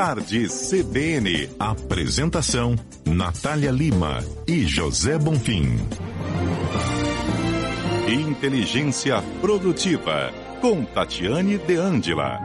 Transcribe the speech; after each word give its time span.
Tarde 0.00 0.48
CBN. 0.48 1.54
Apresentação: 1.58 2.74
Natália 3.04 3.70
Lima 3.70 4.20
e 4.48 4.62
José 4.66 5.18
Bonfim. 5.18 5.76
Inteligência 8.08 9.16
Produtiva, 9.42 10.32
com 10.62 10.86
Tatiane 10.86 11.58
De 11.58 11.76
Angela. 11.76 12.40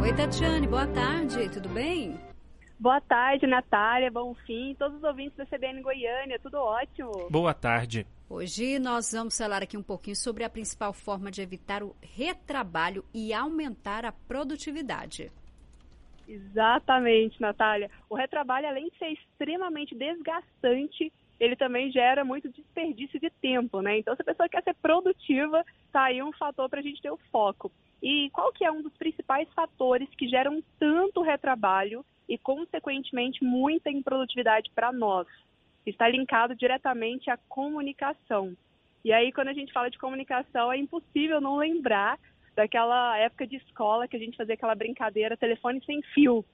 Oi, 0.00 0.14
Tatiane, 0.14 0.68
boa 0.68 0.86
tarde, 0.86 1.48
tudo 1.50 1.68
bem? 1.70 2.16
Boa 2.78 3.00
tarde, 3.00 3.48
Natália, 3.48 4.08
Bonfim, 4.08 4.76
todos 4.78 4.98
os 4.98 5.02
ouvintes 5.02 5.36
da 5.36 5.46
CBN 5.46 5.82
Goiânia, 5.82 6.38
tudo 6.40 6.58
ótimo. 6.58 7.28
Boa 7.28 7.52
tarde. 7.52 8.06
Hoje 8.30 8.78
nós 8.78 9.10
vamos 9.10 9.36
falar 9.36 9.64
aqui 9.64 9.76
um 9.76 9.82
pouquinho 9.82 10.14
sobre 10.14 10.44
a 10.44 10.48
principal 10.48 10.92
forma 10.92 11.28
de 11.28 11.42
evitar 11.42 11.82
o 11.82 11.96
retrabalho 12.00 13.04
e 13.12 13.34
aumentar 13.34 14.04
a 14.04 14.12
produtividade. 14.12 15.32
Exatamente, 16.28 17.40
Natália. 17.40 17.90
O 18.08 18.14
retrabalho, 18.14 18.68
além 18.68 18.90
de 18.90 18.98
ser 18.98 19.12
extremamente 19.12 19.94
desgastante, 19.94 21.10
ele 21.40 21.56
também 21.56 21.90
gera 21.90 22.22
muito 22.22 22.50
desperdício 22.50 23.18
de 23.18 23.30
tempo, 23.30 23.80
né? 23.80 23.98
Então, 23.98 24.14
se 24.14 24.20
a 24.20 24.24
pessoa 24.24 24.48
quer 24.48 24.62
ser 24.62 24.74
produtiva, 24.74 25.64
tá 25.90 26.04
aí 26.04 26.22
um 26.22 26.32
fator 26.32 26.68
para 26.68 26.80
a 26.80 26.82
gente 26.82 27.00
ter 27.00 27.10
o 27.10 27.20
foco. 27.32 27.72
E 28.02 28.28
qual 28.30 28.52
que 28.52 28.64
é 28.64 28.70
um 28.70 28.82
dos 28.82 28.94
principais 28.98 29.48
fatores 29.54 30.08
que 30.16 30.28
geram 30.28 30.62
tanto 30.78 31.22
retrabalho 31.22 32.04
e, 32.28 32.36
consequentemente, 32.36 33.42
muita 33.42 33.90
improdutividade 33.90 34.70
para 34.74 34.92
nós? 34.92 35.26
Está 35.86 36.08
linkado 36.08 36.54
diretamente 36.54 37.30
à 37.30 37.38
comunicação. 37.48 38.54
E 39.02 39.12
aí, 39.12 39.32
quando 39.32 39.48
a 39.48 39.54
gente 39.54 39.72
fala 39.72 39.90
de 39.90 39.98
comunicação, 39.98 40.70
é 40.70 40.76
impossível 40.76 41.40
não 41.40 41.56
lembrar 41.56 42.18
daquela 42.58 43.16
época 43.18 43.46
de 43.46 43.54
escola 43.54 44.08
que 44.08 44.16
a 44.16 44.18
gente 44.18 44.36
fazia 44.36 44.54
aquela 44.54 44.74
brincadeira 44.74 45.36
telefone 45.36 45.80
sem 45.86 46.02
fio. 46.12 46.44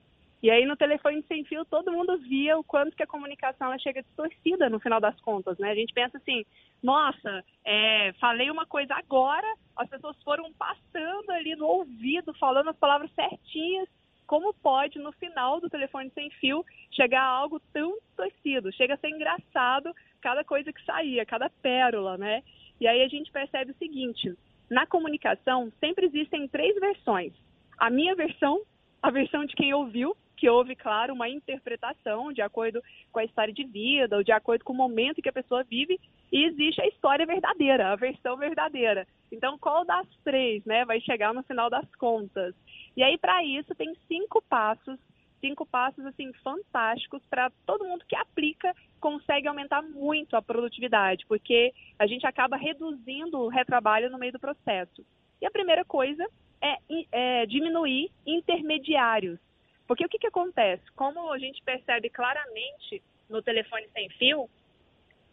E 0.42 0.51
aí 0.51 0.67
no 0.67 0.77
telefone 0.77 1.25
sem 1.27 1.42
fio 1.45 1.65
todo 1.65 1.91
mundo 1.91 2.19
via 2.19 2.59
o 2.59 2.62
quanto 2.62 2.95
que 2.95 3.03
a 3.03 3.06
comunicação 3.06 3.69
ela 3.69 3.78
chega 3.78 4.03
distorcida 4.03 4.69
no 4.69 4.78
final 4.78 5.01
das 5.01 5.19
contas, 5.23 5.56
né? 5.59 5.70
A 5.70 5.75
gente 5.75 5.95
pensa 5.95 6.19
assim, 6.19 6.45
nossa, 6.83 7.43
é, 7.65 8.12
falei 8.20 8.51
uma 8.51 8.67
coisa 8.67 8.95
agora, 8.95 9.47
as 9.75 9.89
pessoas 9.89 10.23
foram 10.23 10.53
passando 10.53 11.31
ali 11.31 11.56
no 11.56 11.67
ouvido, 11.67 12.34
falando 12.34 12.69
as 12.69 12.77
palavras 12.77 13.11
certinhas, 13.15 13.89
como 14.27 14.53
pode 14.53 14.98
no 14.98 15.12
final 15.12 15.59
do 15.59 15.71
telefone 15.71 16.11
sem 16.15 16.28
fio 16.33 16.62
chegar 16.91 17.23
a 17.23 17.39
algo 17.41 17.59
tão 17.73 17.97
distorcido? 18.00 18.71
Chega 18.75 18.93
a 18.93 18.98
ser 18.98 19.09
engraçado 19.09 19.91
cada 20.21 20.45
coisa 20.45 20.71
que 20.71 20.84
saía, 20.84 21.25
cada 21.25 21.48
pérola, 21.48 22.19
né? 22.19 22.43
E 22.78 22.87
aí 22.87 23.00
a 23.03 23.09
gente 23.09 23.33
percebe 23.33 23.71
o 23.71 23.78
seguinte, 23.78 24.34
na 24.70 24.87
comunicação 24.87 25.70
sempre 25.81 26.07
existem 26.07 26.48
três 26.48 26.75
versões. 26.81 27.33
A 27.79 27.91
minha 27.91 28.15
versão, 28.15 28.62
a 29.03 29.11
versão 29.11 29.45
de 29.45 29.55
quem 29.55 29.75
ouviu, 29.75 30.17
que 30.37 30.48
houve, 30.48 30.75
claro, 30.75 31.15
uma 31.15 31.29
interpretação 31.29 32.33
de 32.33 32.43
acordo 32.43 32.83
com 33.12 33.19
a 33.19 33.25
história 33.25 33.53
de 33.53 33.65
vida, 33.65 34.17
ou 34.17 34.23
de 34.23 34.33
acordo 34.33 34.65
com 34.65 34.73
o 34.73 34.77
momento 34.77 35.23
que 35.23 35.29
a 35.29 35.33
pessoa 35.33 35.65
vive, 35.65 35.98
e 36.33 36.45
existe 36.45 36.81
a 36.81 36.87
história 36.89 37.25
verdadeira, 37.25 37.93
a 37.93 37.97
versão 37.97 38.37
verdadeira. 38.37 39.06
Então, 39.31 39.56
qual 39.59 39.84
das 39.84 40.06
três, 40.25 40.65
né, 40.65 40.84
vai 40.84 41.01
chegar 41.01 41.33
no 41.33 41.43
final 41.43 41.71
das 41.71 41.87
contas? 41.95 42.55
E 42.97 43.03
aí, 43.03 43.17
para 43.17 43.45
isso, 43.45 43.75
tem 43.75 43.95
cinco 44.06 44.43
passos, 44.43 44.99
cinco 45.45 45.67
passos, 45.67 46.06
assim, 46.06 46.33
fantásticos 46.42 47.23
para 47.28 47.50
todo 47.67 47.84
mundo 47.84 48.06
que 48.09 48.17
aplica 48.17 48.75
consegue 48.98 49.47
aumentar 49.47 49.83
muito 49.83 50.34
a 50.37 50.41
produtividade, 50.41 51.27
porque 51.27 51.75
a 51.98 52.06
gente 52.06 52.27
acaba 52.27 52.56
reduzindo 52.56 53.39
o 53.39 53.48
retrabalho 53.48 54.11
no 54.11 54.19
meio 54.19 54.33
do 54.33 54.41
processo. 54.41 55.05
E 55.42 55.47
a 55.47 55.50
primeira 55.50 55.84
coisa 55.84 56.27
é, 56.62 56.78
é 57.12 57.47
diminuir 57.47 58.11
intermediários. 58.27 59.39
Porque 59.87 60.06
o 60.06 60.09
que, 60.09 60.19
que 60.19 60.27
acontece? 60.27 60.83
Como 60.97 61.31
a 61.31 61.39
gente 61.39 61.62
percebe 61.62 62.09
claramente 62.09 63.03
no 63.28 63.43
telefone 63.43 63.87
sem 63.93 64.09
fio, 64.09 64.49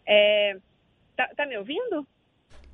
é... 0.06 0.58
tá, 1.16 1.30
tá 1.38 1.46
me 1.46 1.58
ouvindo? 1.58 2.06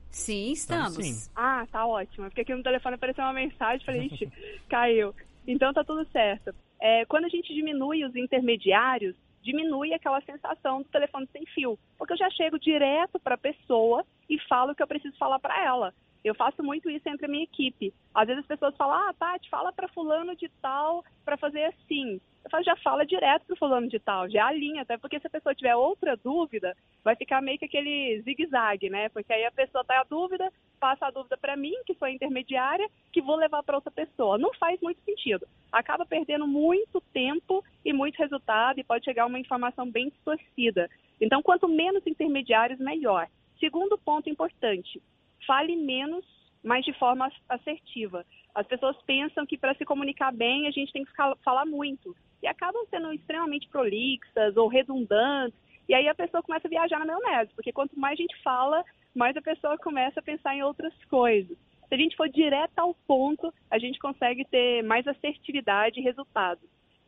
Sim, 0.09 0.53
estamos. 0.53 0.95
Sim. 0.95 1.29
Ah, 1.35 1.67
tá 1.71 1.85
ótimo. 1.85 2.25
Porque 2.25 2.41
aqui 2.41 2.55
no 2.55 2.63
telefone 2.63 2.95
apareceu 2.95 3.23
uma 3.23 3.33
mensagem, 3.33 3.85
falei, 3.85 4.07
ixi, 4.11 4.27
caiu. 4.67 5.13
Então 5.45 5.71
tá 5.71 5.83
tudo 5.83 6.03
certo. 6.11 6.55
É, 6.79 7.05
quando 7.05 7.25
a 7.25 7.29
gente 7.29 7.53
diminui 7.53 8.03
os 8.05 8.15
intermediários, 8.15 9.15
diminui 9.41 9.93
aquela 9.93 10.21
sensação 10.21 10.81
do 10.81 10.89
telefone 10.89 11.27
sem 11.31 11.45
fio. 11.47 11.77
Porque 11.97 12.13
eu 12.13 12.17
já 12.17 12.29
chego 12.29 12.59
direto 12.59 13.19
para 13.19 13.35
a 13.35 13.37
pessoa 13.37 14.05
e 14.29 14.39
falo 14.47 14.71
o 14.71 14.75
que 14.75 14.83
eu 14.83 14.87
preciso 14.87 15.17
falar 15.17 15.39
para 15.39 15.63
ela. 15.63 15.93
Eu 16.23 16.35
faço 16.35 16.61
muito 16.61 16.89
isso 16.89 17.07
entre 17.07 17.25
a 17.25 17.29
minha 17.29 17.43
equipe. 17.43 17.93
Às 18.13 18.27
vezes 18.27 18.41
as 18.41 18.47
pessoas 18.47 18.75
falam, 18.75 18.95
ah, 18.95 19.13
Tati, 19.13 19.49
fala 19.49 19.71
para 19.71 19.87
fulano 19.87 20.35
de 20.35 20.49
tal 20.61 21.03
para 21.23 21.37
fazer 21.37 21.63
assim. 21.65 22.19
Já 22.63 22.75
fala 22.77 23.05
direto 23.05 23.45
para 23.45 23.55
fulano 23.55 23.87
de 23.87 23.99
tal, 23.99 24.29
já 24.29 24.47
alinha, 24.47 24.81
até 24.81 24.97
porque 24.97 25.19
se 25.19 25.27
a 25.27 25.29
pessoa 25.29 25.53
tiver 25.53 25.75
outra 25.75 26.15
dúvida, 26.15 26.75
vai 27.03 27.15
ficar 27.15 27.41
meio 27.41 27.57
que 27.57 27.65
aquele 27.65 28.21
zigue-zague, 28.21 28.89
né? 28.89 29.09
Porque 29.09 29.33
aí 29.33 29.45
a 29.45 29.51
pessoa 29.51 29.83
tá 29.83 29.99
a 29.99 30.03
dúvida, 30.03 30.51
passa 30.79 31.07
a 31.07 31.11
dúvida 31.11 31.37
para 31.37 31.57
mim, 31.57 31.73
que 31.85 31.93
sou 31.95 32.07
intermediária, 32.07 32.87
que 33.11 33.21
vou 33.21 33.35
levar 33.35 33.63
para 33.63 33.75
outra 33.75 33.91
pessoa. 33.91 34.37
Não 34.37 34.53
faz 34.53 34.79
muito 34.81 35.01
sentido. 35.03 35.47
Acaba 35.71 36.05
perdendo 36.05 36.47
muito 36.47 37.01
tempo 37.13 37.63
e 37.83 37.91
muito 37.91 38.17
resultado 38.17 38.79
e 38.79 38.83
pode 38.83 39.05
chegar 39.05 39.25
uma 39.25 39.39
informação 39.39 39.89
bem 39.89 40.09
distorcida. 40.09 40.89
Então, 41.19 41.41
quanto 41.41 41.67
menos 41.67 42.05
intermediários, 42.07 42.79
melhor. 42.79 43.27
Segundo 43.59 43.97
ponto 43.97 44.29
importante, 44.29 45.01
fale 45.45 45.75
menos, 45.75 46.25
mas 46.63 46.85
de 46.85 46.93
forma 46.93 47.31
assertiva. 47.49 48.25
As 48.53 48.65
pessoas 48.65 48.95
pensam 49.03 49.45
que 49.45 49.57
para 49.57 49.75
se 49.75 49.85
comunicar 49.85 50.31
bem 50.31 50.67
a 50.67 50.71
gente 50.71 50.93
tem 50.93 51.03
que 51.03 51.11
falar 51.43 51.65
muito 51.65 52.15
e 52.41 52.47
acabam 52.47 52.85
sendo 52.89 53.11
extremamente 53.13 53.67
prolixas 53.69 54.55
ou 54.57 54.67
redundantes. 54.67 55.57
E 55.87 55.93
aí 55.93 56.07
a 56.07 56.15
pessoa 56.15 56.43
começa 56.43 56.67
a 56.67 56.69
viajar 56.69 56.99
na 56.99 57.05
maionese, 57.05 57.53
porque 57.53 57.71
quanto 57.71 57.97
mais 57.99 58.13
a 58.13 58.21
gente 58.21 58.35
fala, 58.41 58.83
mais 59.15 59.35
a 59.37 59.41
pessoa 59.41 59.77
começa 59.77 60.19
a 60.19 60.23
pensar 60.23 60.55
em 60.55 60.63
outras 60.63 60.93
coisas. 61.05 61.57
Se 61.87 61.95
a 61.95 61.97
gente 61.97 62.17
for 62.17 62.27
direto 62.27 62.77
ao 62.77 62.93
ponto, 63.07 63.53
a 63.71 63.79
gente 63.79 63.97
consegue 63.97 64.43
ter 64.45 64.83
mais 64.83 65.07
assertividade 65.07 65.99
e 65.99 66.03
resultado. 66.03 66.59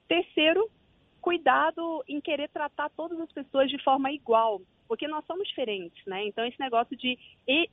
Terceiro, 0.07 0.69
cuidado 1.21 2.03
em 2.07 2.21
querer 2.21 2.49
tratar 2.49 2.89
todas 2.89 3.19
as 3.19 3.31
pessoas 3.31 3.69
de 3.69 3.77
forma 3.83 4.11
igual 4.11 4.61
porque 4.89 5.07
nós 5.07 5.23
somos 5.27 5.47
diferentes, 5.47 6.03
né? 6.07 6.25
Então 6.25 6.43
esse 6.43 6.59
negócio 6.59 6.97
de 6.97 7.15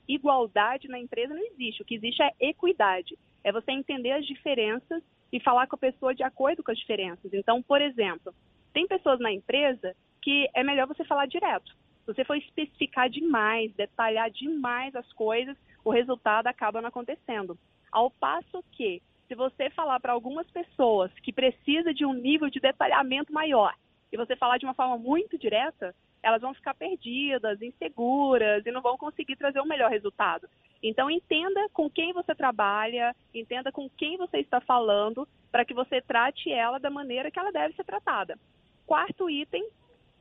igualdade 0.07 0.87
na 0.87 0.99
empresa 0.99 1.33
não 1.33 1.43
existe. 1.47 1.81
O 1.81 1.85
que 1.85 1.95
existe 1.95 2.21
é 2.21 2.31
equidade. 2.39 3.17
É 3.43 3.51
você 3.51 3.71
entender 3.71 4.11
as 4.11 4.23
diferenças 4.23 5.01
e 5.31 5.39
falar 5.39 5.67
com 5.67 5.75
a 5.75 5.79
pessoa 5.79 6.15
de 6.15 6.23
acordo 6.23 6.63
com 6.63 6.71
as 6.71 6.77
diferenças. 6.77 7.33
Então, 7.33 7.61
por 7.61 7.81
exemplo, 7.81 8.33
tem 8.73 8.87
pessoas 8.87 9.19
na 9.19 9.31
empresa 9.31 9.95
que 10.21 10.49
é 10.53 10.63
melhor 10.63 10.87
você 10.87 11.03
falar 11.03 11.25
direto. 11.25 11.75
Se 12.05 12.13
você 12.13 12.23
for 12.23 12.37
especificar 12.37 13.09
demais, 13.09 13.73
detalhar 13.73 14.29
demais 14.31 14.95
as 14.95 15.11
coisas, 15.13 15.57
o 15.83 15.89
resultado 15.89 16.47
acaba 16.47 16.81
não 16.81 16.89
acontecendo. 16.89 17.57
Ao 17.91 18.09
passo 18.09 18.63
que, 18.71 19.01
se 19.27 19.35
você 19.35 19.69
falar 19.69 19.99
para 19.99 20.13
algumas 20.13 20.49
pessoas 20.51 21.11
que 21.21 21.33
precisa 21.33 21.93
de 21.93 22.05
um 22.05 22.13
nível 22.13 22.49
de 22.49 22.59
detalhamento 22.59 23.33
maior 23.33 23.73
e 24.11 24.17
você 24.17 24.35
falar 24.35 24.57
de 24.57 24.65
uma 24.65 24.73
forma 24.73 24.97
muito 24.97 25.37
direta, 25.37 25.93
elas 26.23 26.41
vão 26.41 26.53
ficar 26.53 26.73
perdidas, 26.73 27.61
inseguras 27.61 28.65
e 28.65 28.71
não 28.71 28.81
vão 28.81 28.97
conseguir 28.97 29.35
trazer 29.35 29.59
o 29.59 29.63
um 29.63 29.67
melhor 29.67 29.89
resultado. 29.89 30.47
Então, 30.81 31.09
entenda 31.09 31.67
com 31.73 31.89
quem 31.89 32.13
você 32.13 32.35
trabalha, 32.35 33.15
entenda 33.33 33.71
com 33.71 33.89
quem 33.89 34.17
você 34.17 34.37
está 34.37 34.61
falando, 34.61 35.27
para 35.51 35.65
que 35.65 35.73
você 35.73 36.01
trate 36.01 36.51
ela 36.51 36.79
da 36.79 36.89
maneira 36.89 37.31
que 37.31 37.39
ela 37.39 37.51
deve 37.51 37.75
ser 37.75 37.83
tratada. 37.83 38.37
Quarto 38.85 39.29
item, 39.29 39.67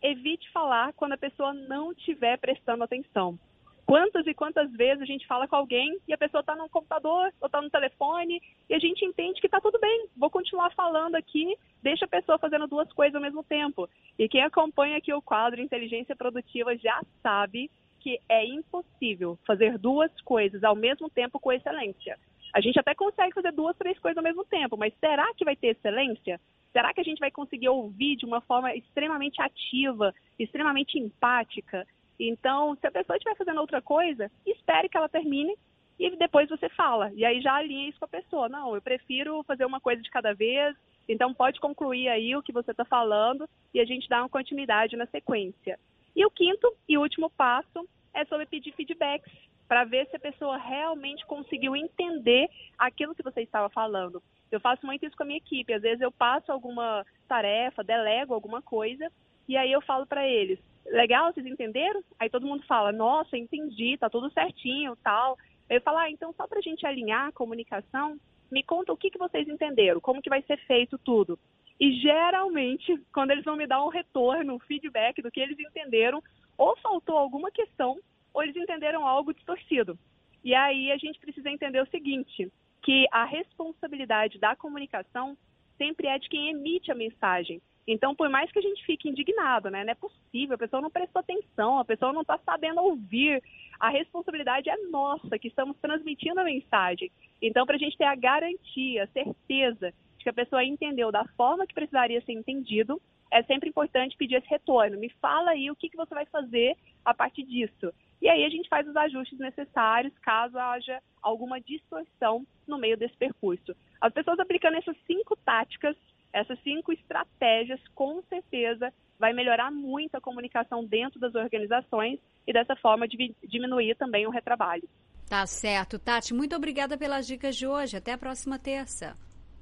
evite 0.02 0.50
falar 0.50 0.92
quando 0.94 1.12
a 1.12 1.18
pessoa 1.18 1.52
não 1.52 1.92
estiver 1.92 2.38
prestando 2.38 2.84
atenção. 2.84 3.38
Quantas 3.86 4.26
e 4.26 4.34
quantas 4.34 4.68
vezes 4.72 5.00
a 5.00 5.06
gente 5.06 5.26
fala 5.28 5.46
com 5.46 5.54
alguém 5.54 5.96
e 6.08 6.12
a 6.12 6.18
pessoa 6.18 6.40
está 6.40 6.56
no 6.56 6.68
computador 6.68 7.32
ou 7.40 7.46
está 7.46 7.62
no 7.62 7.70
telefone 7.70 8.42
e 8.68 8.74
a 8.74 8.80
gente 8.80 9.04
entende 9.04 9.40
que 9.40 9.46
está 9.46 9.60
tudo 9.60 9.78
bem, 9.78 10.08
vou 10.16 10.28
continuar 10.28 10.74
falando 10.74 11.14
aqui, 11.14 11.56
deixa 11.80 12.04
a 12.04 12.08
pessoa 12.08 12.36
fazendo 12.36 12.66
duas 12.66 12.92
coisas 12.92 13.14
ao 13.14 13.20
mesmo 13.22 13.44
tempo. 13.44 13.88
E 14.18 14.28
quem 14.28 14.42
acompanha 14.42 14.96
aqui 14.96 15.12
o 15.12 15.22
quadro 15.22 15.60
Inteligência 15.60 16.16
Produtiva 16.16 16.76
já 16.76 17.00
sabe 17.22 17.70
que 18.06 18.20
é 18.28 18.46
impossível 18.46 19.36
fazer 19.44 19.76
duas 19.78 20.12
coisas 20.20 20.62
ao 20.62 20.76
mesmo 20.76 21.10
tempo 21.10 21.40
com 21.40 21.50
excelência. 21.50 22.16
A 22.54 22.60
gente 22.60 22.78
até 22.78 22.94
consegue 22.94 23.34
fazer 23.34 23.50
duas, 23.50 23.76
três 23.76 23.98
coisas 23.98 24.16
ao 24.16 24.22
mesmo 24.22 24.44
tempo, 24.44 24.76
mas 24.76 24.94
será 25.00 25.34
que 25.34 25.44
vai 25.44 25.56
ter 25.56 25.70
excelência? 25.76 26.40
Será 26.72 26.94
que 26.94 27.00
a 27.00 27.02
gente 27.02 27.18
vai 27.18 27.32
conseguir 27.32 27.68
ouvir 27.68 28.14
de 28.14 28.24
uma 28.24 28.40
forma 28.40 28.72
extremamente 28.76 29.42
ativa, 29.42 30.14
extremamente 30.38 30.96
empática? 31.00 31.84
Então, 32.16 32.76
se 32.76 32.86
a 32.86 32.92
pessoa 32.92 33.16
estiver 33.16 33.34
fazendo 33.34 33.60
outra 33.60 33.82
coisa, 33.82 34.30
espere 34.46 34.88
que 34.88 34.96
ela 34.96 35.08
termine 35.08 35.56
e 35.98 36.14
depois 36.16 36.48
você 36.48 36.68
fala. 36.68 37.10
E 37.12 37.24
aí 37.24 37.40
já 37.40 37.54
alinha 37.54 37.88
isso 37.88 37.98
com 37.98 38.04
a 38.04 38.20
pessoa. 38.20 38.48
Não, 38.48 38.72
eu 38.76 38.80
prefiro 38.80 39.42
fazer 39.42 39.64
uma 39.64 39.80
coisa 39.80 40.00
de 40.00 40.10
cada 40.10 40.32
vez. 40.32 40.76
Então, 41.08 41.34
pode 41.34 41.58
concluir 41.58 42.08
aí 42.08 42.36
o 42.36 42.42
que 42.42 42.52
você 42.52 42.70
está 42.70 42.84
falando 42.84 43.48
e 43.74 43.80
a 43.80 43.84
gente 43.84 44.08
dá 44.08 44.20
uma 44.20 44.28
continuidade 44.28 44.96
na 44.96 45.06
sequência. 45.06 45.76
E 46.14 46.24
o 46.24 46.30
quinto 46.30 46.72
e 46.88 46.96
último 46.96 47.28
passo 47.28 47.84
é 48.16 48.24
sobre 48.24 48.46
pedir 48.46 48.72
feedbacks 48.72 49.30
para 49.68 49.84
ver 49.84 50.06
se 50.08 50.16
a 50.16 50.20
pessoa 50.20 50.56
realmente 50.56 51.26
conseguiu 51.26 51.76
entender 51.76 52.48
aquilo 52.78 53.14
que 53.14 53.22
você 53.22 53.42
estava 53.42 53.68
falando. 53.68 54.22
Eu 54.50 54.60
faço 54.60 54.86
muito 54.86 55.04
isso 55.04 55.16
com 55.16 55.24
a 55.24 55.26
minha 55.26 55.38
equipe. 55.38 55.72
Às 55.72 55.82
vezes 55.82 56.00
eu 56.00 56.10
passo 56.10 56.50
alguma 56.50 57.04
tarefa, 57.28 57.84
delego 57.84 58.32
alguma 58.32 58.62
coisa, 58.62 59.10
e 59.48 59.56
aí 59.56 59.70
eu 59.70 59.80
falo 59.82 60.06
para 60.06 60.26
eles: 60.26 60.58
legal, 60.86 61.32
vocês 61.32 61.46
entenderam? 61.46 62.02
Aí 62.18 62.30
todo 62.30 62.46
mundo 62.46 62.64
fala: 62.66 62.92
nossa, 62.92 63.36
entendi, 63.36 63.96
tá 63.98 64.08
tudo 64.08 64.30
certinho, 64.30 64.96
tal. 65.02 65.36
Eu 65.68 65.80
falo: 65.80 65.98
ah, 65.98 66.10
então 66.10 66.32
só 66.32 66.46
para 66.46 66.58
a 66.58 66.62
gente 66.62 66.86
alinhar 66.86 67.28
a 67.28 67.32
comunicação, 67.32 68.18
me 68.50 68.62
conta 68.62 68.92
o 68.92 68.96
que, 68.96 69.10
que 69.10 69.18
vocês 69.18 69.48
entenderam, 69.48 70.00
como 70.00 70.22
que 70.22 70.30
vai 70.30 70.42
ser 70.42 70.58
feito 70.66 70.96
tudo. 70.98 71.38
E 71.78 71.92
geralmente, 72.00 72.96
quando 73.12 73.32
eles 73.32 73.44
vão 73.44 73.56
me 73.56 73.66
dar 73.66 73.84
um 73.84 73.88
retorno, 73.88 74.54
um 74.54 74.60
feedback 74.60 75.20
do 75.20 75.30
que 75.30 75.40
eles 75.40 75.58
entenderam, 75.58 76.22
ou 76.56 76.76
faltou 76.78 77.16
alguma 77.16 77.50
questão, 77.50 77.98
ou 78.32 78.42
eles 78.42 78.56
entenderam 78.56 79.06
algo 79.06 79.32
distorcido. 79.32 79.98
E 80.44 80.54
aí 80.54 80.92
a 80.92 80.96
gente 80.96 81.18
precisa 81.18 81.50
entender 81.50 81.80
o 81.80 81.90
seguinte, 81.90 82.50
que 82.82 83.06
a 83.10 83.24
responsabilidade 83.24 84.38
da 84.38 84.54
comunicação 84.54 85.36
sempre 85.76 86.06
é 86.06 86.18
de 86.18 86.28
quem 86.28 86.50
emite 86.50 86.90
a 86.90 86.94
mensagem. 86.94 87.60
Então, 87.86 88.14
por 88.14 88.28
mais 88.28 88.50
que 88.50 88.58
a 88.58 88.62
gente 88.62 88.84
fique 88.84 89.08
indignado, 89.08 89.70
né? 89.70 89.84
Não 89.84 89.92
é 89.92 89.94
possível, 89.94 90.56
a 90.56 90.58
pessoa 90.58 90.82
não 90.82 90.90
prestou 90.90 91.20
atenção, 91.20 91.78
a 91.78 91.84
pessoa 91.84 92.12
não 92.12 92.22
está 92.22 92.36
sabendo 92.38 92.80
ouvir. 92.80 93.42
A 93.78 93.88
responsabilidade 93.88 94.68
é 94.68 94.76
nossa, 94.88 95.38
que 95.38 95.46
estamos 95.46 95.76
transmitindo 95.78 96.40
a 96.40 96.44
mensagem. 96.44 97.12
Então, 97.40 97.64
para 97.64 97.76
a 97.76 97.78
gente 97.78 97.96
ter 97.96 98.04
a 98.04 98.16
garantia, 98.16 99.04
a 99.04 99.08
certeza 99.08 99.92
de 100.18 100.24
que 100.24 100.30
a 100.30 100.32
pessoa 100.32 100.64
entendeu 100.64 101.12
da 101.12 101.24
forma 101.36 101.66
que 101.66 101.74
precisaria 101.74 102.20
ser 102.22 102.32
entendido, 102.32 103.00
é 103.30 103.42
sempre 103.42 103.68
importante 103.68 104.16
pedir 104.16 104.36
esse 104.36 104.48
retorno. 104.48 104.98
Me 104.98 105.08
fala 105.20 105.50
aí 105.50 105.70
o 105.70 105.76
que, 105.76 105.88
que 105.88 105.96
você 105.96 106.14
vai 106.14 106.26
fazer 106.26 106.76
a 107.04 107.12
partir 107.14 107.44
disso. 107.44 107.92
E 108.20 108.28
aí 108.28 108.44
a 108.44 108.48
gente 108.48 108.68
faz 108.68 108.86
os 108.88 108.96
ajustes 108.96 109.38
necessários 109.38 110.12
caso 110.20 110.58
haja 110.58 111.02
alguma 111.22 111.60
distorção 111.60 112.46
no 112.66 112.78
meio 112.78 112.96
desse 112.96 113.16
percurso. 113.16 113.74
As 114.00 114.12
pessoas 114.12 114.38
aplicando 114.38 114.76
essas 114.76 114.96
cinco 115.06 115.36
táticas, 115.36 115.96
essas 116.32 116.58
cinco 116.62 116.92
estratégias, 116.92 117.80
com 117.94 118.22
certeza 118.22 118.92
vai 119.18 119.32
melhorar 119.32 119.70
muito 119.70 120.14
a 120.14 120.20
comunicação 120.20 120.84
dentro 120.84 121.18
das 121.18 121.34
organizações 121.34 122.18
e 122.46 122.52
dessa 122.52 122.76
forma 122.76 123.06
diminuir 123.08 123.94
também 123.96 124.26
o 124.26 124.30
retrabalho. 124.30 124.88
Tá 125.28 125.44
certo. 125.46 125.98
Tati, 125.98 126.32
muito 126.32 126.54
obrigada 126.54 126.96
pelas 126.96 127.26
dicas 127.26 127.56
de 127.56 127.66
hoje. 127.66 127.96
Até 127.96 128.12
a 128.12 128.18
próxima 128.18 128.58
terça. 128.58 129.14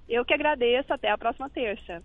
Eu 0.09 0.25
que 0.25 0.35
agradeço. 0.35 0.93
Até 0.93 1.11
a 1.11 1.17
próxima 1.17 1.49
terça. 1.49 2.03